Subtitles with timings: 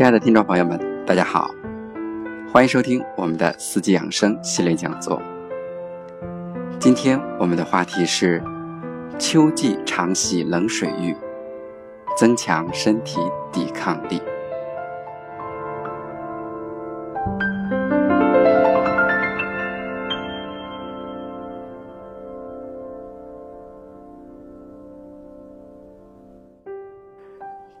[0.00, 1.50] 亲爱的听众朋友们，大家好，
[2.50, 5.20] 欢迎收听我们的四季养生系列讲座。
[6.78, 8.42] 今天我们的话题是：
[9.18, 11.14] 秋季常洗冷水浴，
[12.16, 13.20] 增强身体
[13.52, 14.22] 抵抗力。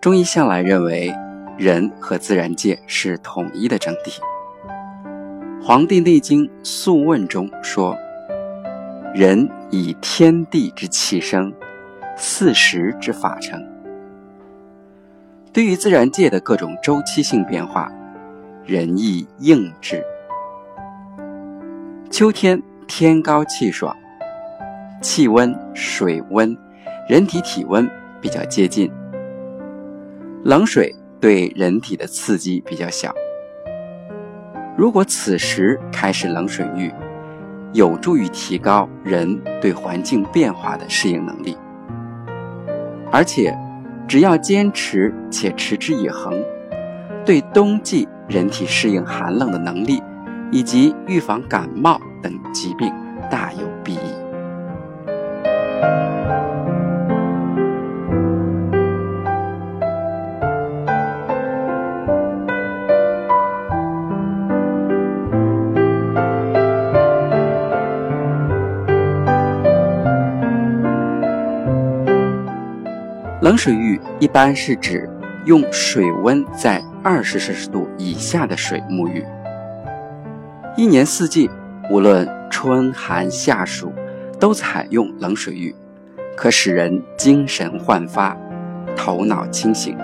[0.00, 1.14] 中医向来认为，
[1.58, 4.20] 人和自然界是统一的整体。
[5.64, 7.96] 《黄帝内经·素问》中说
[9.12, 11.52] ：“人以天地之气生，
[12.16, 13.60] 四时之法成。”
[15.52, 17.90] 对于自然界的各种周期性变化，
[18.64, 20.00] 人亦应之。
[22.08, 23.94] 秋天天高气爽，
[25.02, 26.56] 气温、水温、
[27.08, 28.88] 人体体温比较接近。
[30.44, 33.12] 冷水对人体的刺激比较小，
[34.76, 36.92] 如果此时开始冷水浴，
[37.72, 41.56] 有助于提高人对环境变化的适应能力。
[43.10, 43.56] 而且，
[44.06, 46.32] 只要坚持且持之以恒，
[47.24, 50.00] 对冬季人体适应寒冷的能力，
[50.52, 52.92] 以及预防感冒等疾病
[53.28, 54.14] 大有裨益。
[73.58, 75.10] 水浴一般是指
[75.44, 79.24] 用水温在二十摄氏度以下的水沐浴。
[80.76, 81.50] 一年四季，
[81.90, 83.92] 无论春寒夏暑，
[84.38, 85.74] 都采用冷水浴，
[86.36, 88.36] 可使人精神焕发、
[88.96, 89.98] 头脑清醒，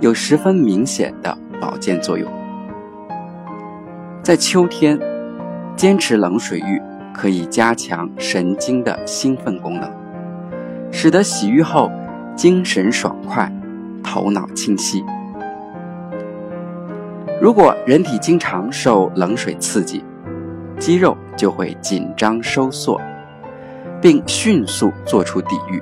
[0.00, 2.28] 有十分明显的保健作用。
[4.20, 4.98] 在秋天，
[5.76, 6.82] 坚持冷水浴
[7.14, 9.88] 可以加强神经的兴奋功能，
[10.90, 11.88] 使得洗浴后。
[12.36, 13.50] 精神爽快，
[14.02, 15.04] 头脑清晰。
[17.40, 20.02] 如果人体经常受冷水刺激，
[20.78, 23.00] 肌肉就会紧张收缩，
[24.00, 25.80] 并迅速做出抵御，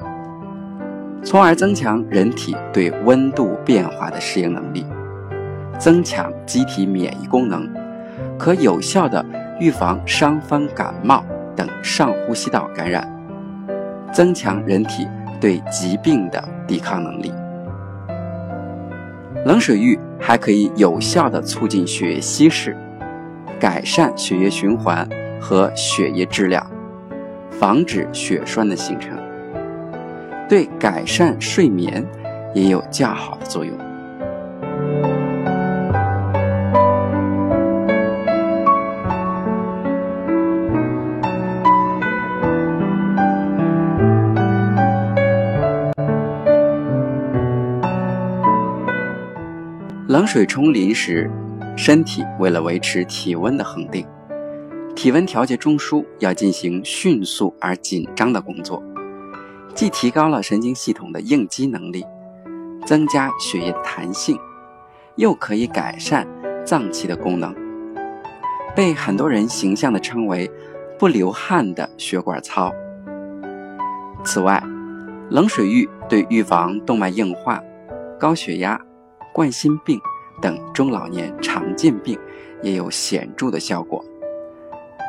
[1.22, 4.84] 从而增强人体对温度变化的适应能力，
[5.78, 7.66] 增强机体免疫功能，
[8.38, 9.24] 可有效的
[9.58, 11.24] 预防伤风感冒
[11.56, 13.08] 等上呼吸道感染，
[14.12, 15.08] 增强人体。
[15.42, 17.34] 对疾病的抵抗能力，
[19.44, 22.76] 冷水浴还可以有效地促进血液稀释，
[23.58, 25.04] 改善血液循环
[25.40, 26.64] 和血液质量，
[27.50, 29.18] 防止血栓的形成，
[30.48, 32.06] 对改善睡眠
[32.54, 33.76] 也有较好的作用。
[50.22, 51.28] 冷水冲淋时，
[51.76, 54.06] 身体为了维持体温的恒定，
[54.94, 58.80] 体温调节中枢要进行迅速而紧张的工作，
[59.74, 62.06] 既提高了神经系统的应激能力，
[62.86, 64.38] 增加血液弹性，
[65.16, 66.24] 又可以改善
[66.64, 67.52] 脏器的功能，
[68.76, 70.48] 被很多人形象地称为
[71.00, 72.72] “不流汗的血管操”。
[74.24, 74.62] 此外，
[75.30, 77.60] 冷水浴对预防动脉硬化、
[78.20, 78.80] 高血压。
[79.34, 79.98] 冠心病
[80.42, 82.18] 等中老年常见病
[82.62, 84.04] 也有显著的效果，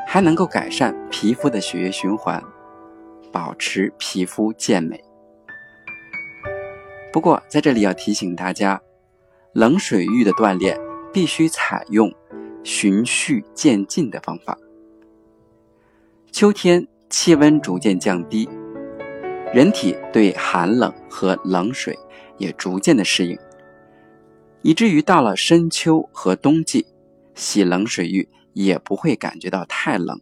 [0.08, 2.42] 还能够改善皮肤的血液循环，
[3.32, 5.04] 保持皮肤健美。
[7.12, 8.80] 不过在这里要提醒大家，
[9.54, 10.80] 冷水浴的锻炼
[11.12, 12.14] 必须采用
[12.64, 14.58] 循序渐进的方法。
[16.32, 18.50] 秋天气温逐渐降低，
[19.54, 21.98] 人体对寒冷和冷水
[22.38, 23.38] 也逐渐的适应。
[24.64, 26.88] 以至于到了深秋和冬季，
[27.36, 30.20] 洗冷水浴也不会感觉到太冷。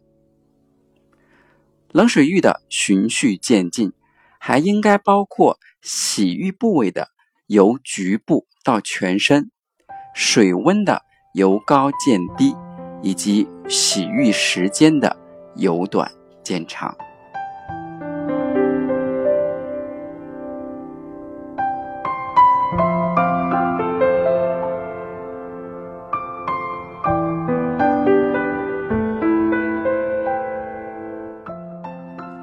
[1.92, 3.92] 冷水浴的循序渐进，
[4.40, 7.10] 还应该包括洗浴部位的
[7.46, 9.50] 由局部到全身，
[10.14, 11.02] 水温的
[11.34, 12.54] 由高渐低，
[13.00, 15.16] 以及洗浴时间的
[15.54, 16.10] 由短
[16.42, 16.96] 渐长。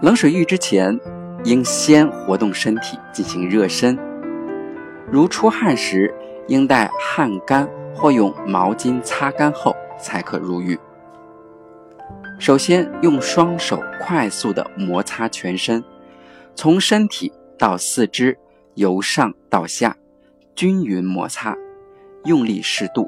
[0.02, 0.98] 冷水浴之前，
[1.44, 4.00] 应先活动身体进行热身，
[5.12, 6.14] 如出汗时
[6.48, 10.80] 应待汗干或用毛巾擦干后才可入浴。
[12.40, 15.84] 首先用双手快速地摩擦全身，
[16.56, 18.38] 从身体到四肢，
[18.76, 19.98] 由上到下
[20.56, 21.54] 均匀摩擦，
[22.24, 23.06] 用力适度。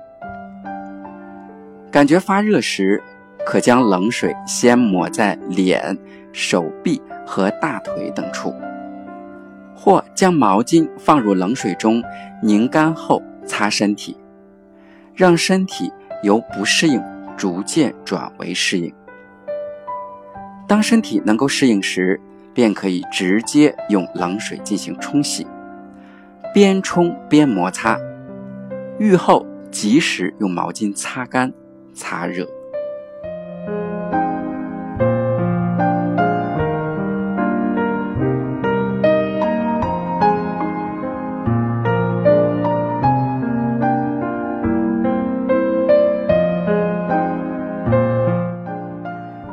[1.89, 3.01] 感觉发热时，
[3.45, 5.97] 可将冷水先抹在脸、
[6.31, 8.53] 手臂和大腿等处，
[9.75, 12.03] 或将毛巾放入冷水中
[12.41, 14.15] 拧干后擦身体，
[15.15, 15.91] 让身体
[16.23, 17.01] 由不适应
[17.35, 18.93] 逐渐转为适应。
[20.67, 22.19] 当身体能够适应时，
[22.53, 25.45] 便可以直接用冷水进行冲洗，
[26.53, 27.99] 边冲边摩擦，
[28.99, 31.51] 浴后及时用毛巾擦干。
[31.93, 32.47] 擦热。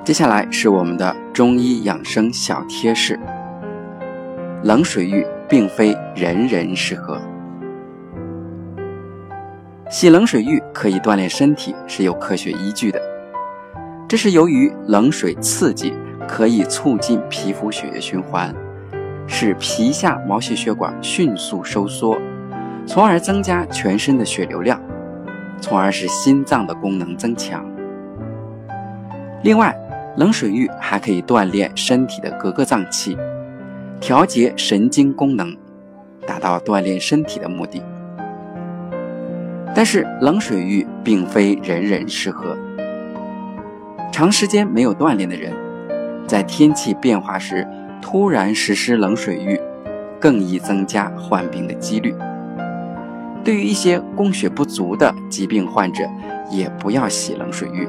[0.09, 3.21] 接下来是我们的中医养生小贴士：
[4.63, 7.21] 冷水浴并非人人适合。
[9.91, 12.99] 洗冷水浴可以锻炼身体，是有科学依据的。
[14.09, 15.93] 这是由于冷水刺激
[16.27, 18.51] 可以促进皮肤血液循环，
[19.27, 22.17] 使皮下毛细血管迅速收缩，
[22.87, 24.81] 从而增加全身的血流量，
[25.61, 27.63] 从而使心脏的功能增强。
[29.43, 29.79] 另外，
[30.19, 33.17] 冷水浴还可以锻炼身体的各个脏器，
[34.01, 35.57] 调节神经功能，
[36.27, 37.81] 达到锻炼身体的目的。
[39.73, 42.57] 但是冷水浴并非人人适合。
[44.11, 45.53] 长时间没有锻炼的人，
[46.27, 47.65] 在天气变化时
[48.03, 49.61] 突然实施冷水浴，
[50.19, 52.13] 更易增加患病的几率。
[53.45, 56.03] 对于一些供血不足的疾病患者，
[56.51, 57.87] 也不要洗冷水浴。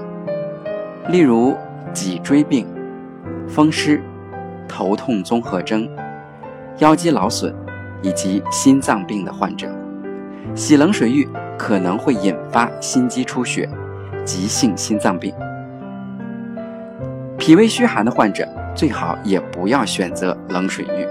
[1.08, 1.58] 例如
[1.94, 2.68] 脊椎病、
[3.47, 4.01] 风湿、
[4.68, 5.89] 头痛综合征、
[6.77, 7.56] 腰肌劳损
[8.01, 9.68] 以及心脏病的患者，
[10.56, 11.27] 洗冷水浴。
[11.59, 13.69] 可能会引发心肌出血、
[14.24, 15.36] 急性心脏病。
[17.38, 21.06] 脾胃虚寒的患者最好也不要选择冷水浴，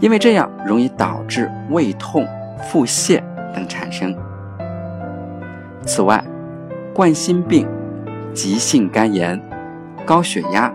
[0.00, 2.26] 因为这样容易导致胃痛、
[2.58, 3.22] 腹泻
[3.54, 4.16] 等产生。
[5.82, 6.24] 此外，
[6.94, 7.68] 冠心病、
[8.32, 9.38] 急性肝炎、
[10.08, 10.72] 高血压、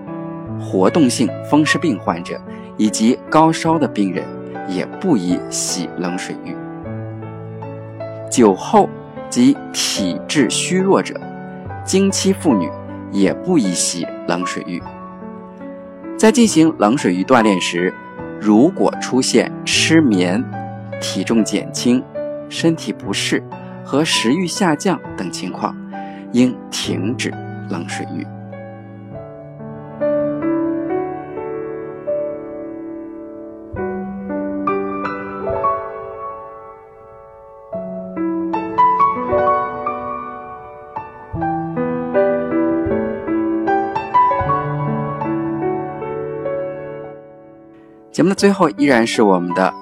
[0.62, 2.40] 活动性风湿病患者
[2.78, 4.24] 以及高烧的病人
[4.70, 6.56] 也不宜洗冷水浴。
[8.30, 8.88] 酒后
[9.32, 11.20] 及体质虚弱者、
[11.84, 12.70] 经期妇女
[13.12, 14.80] 也不宜洗冷水浴。
[16.16, 17.92] 在进行冷水浴锻炼时，
[18.40, 20.44] 如果出现失眠、
[21.02, 22.04] 体重减轻、
[22.50, 23.44] 身体不适
[23.84, 25.76] 和食欲下降等情况，
[26.34, 27.34] 应停止
[27.72, 28.24] 冷水浴。
[48.14, 49.74] 节目的最后依然是我们的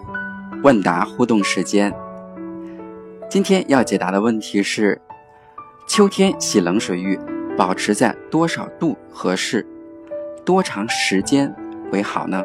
[0.64, 1.94] 问答互动时间。
[3.30, 5.02] 今天要解答的问题是：
[5.86, 7.20] 秋天洗冷水浴，
[7.58, 9.68] 保持在多少度合适？
[10.46, 11.54] 多长时间
[11.92, 12.42] 为好呢？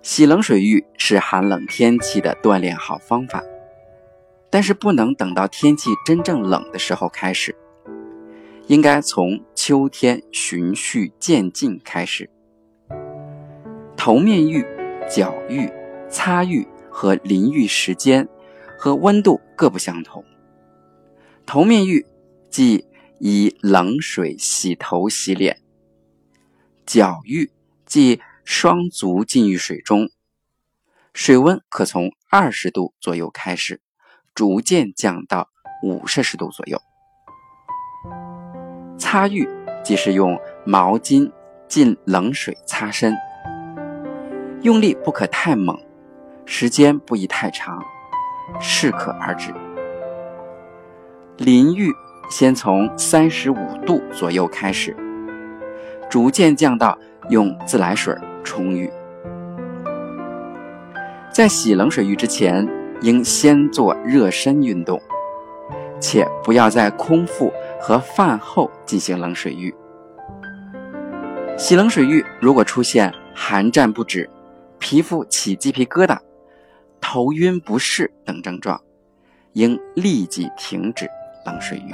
[0.00, 3.44] 洗冷水浴是寒冷天气的锻炼好方法，
[4.48, 7.54] 但是不能等到天气真正冷的时候开始，
[8.66, 12.30] 应该从秋天循序渐进开始。
[13.98, 14.64] 头面浴、
[15.10, 15.68] 脚浴、
[16.08, 18.28] 擦浴和淋浴时间
[18.78, 20.24] 和温度各不相同。
[21.44, 22.06] 头面浴
[22.48, 22.86] 即
[23.18, 25.58] 以冷水洗头洗脸，
[26.86, 27.50] 脚浴
[27.86, 30.08] 即双足浸浴水中，
[31.12, 33.80] 水温可从二十度左右开始，
[34.32, 35.50] 逐渐降到
[35.82, 36.80] 五摄氏度左右。
[38.96, 39.48] 擦浴
[39.84, 41.32] 即是用毛巾
[41.66, 43.12] 浸冷水擦身。
[44.62, 45.78] 用力不可太猛，
[46.44, 47.80] 时间不宜太长，
[48.60, 49.54] 适可而止。
[51.36, 51.92] 淋浴
[52.28, 54.96] 先从三十五度左右开始，
[56.10, 56.98] 逐渐降到
[57.30, 58.12] 用自来水
[58.42, 58.90] 冲浴。
[61.32, 62.68] 在洗冷水浴之前，
[63.00, 65.00] 应先做热身运动，
[66.00, 69.72] 且不要在空腹和饭后进行冷水浴。
[71.56, 74.28] 洗冷水浴如果出现寒战不止，
[74.78, 76.18] 皮肤起鸡皮疙瘩，
[77.00, 78.80] 头晕不适等症状，
[79.52, 81.08] 应立即停止
[81.44, 81.92] 冷水浴。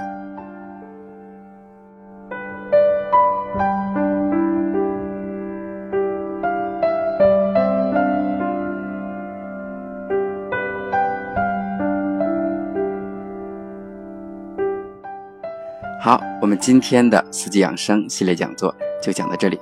[16.01, 19.59] 好，我们今天的四季养生系列讲座就讲到这里，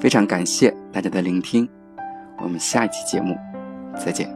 [0.00, 1.68] 非常感谢大家的聆听，
[2.38, 3.38] 我们下一期节目
[3.96, 4.35] 再见。